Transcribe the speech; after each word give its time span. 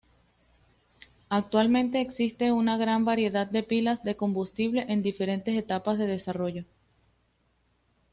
Actualmente 1.29 2.01
existe 2.01 2.51
una 2.51 2.75
gran 2.75 3.05
variedad 3.05 3.45
de 3.45 3.61
pilas 3.61 4.01
de 4.03 4.17
combustible 4.17 4.83
en 4.89 5.03
diferentes 5.03 5.55
etapas 5.55 5.99
de 5.99 6.07
desarrollo. 6.07 6.65